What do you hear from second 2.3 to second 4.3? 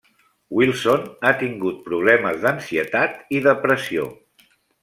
d'ansietat i depressió.